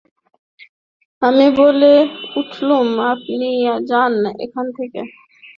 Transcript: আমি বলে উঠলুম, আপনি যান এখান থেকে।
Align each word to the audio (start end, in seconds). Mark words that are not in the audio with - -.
আমি 1.21 1.47
বলে 1.59 1.91
উঠলুম, 2.35 2.87
আপনি 3.13 3.49
যান 3.89 4.13
এখান 4.45 4.65
থেকে। 4.77 5.01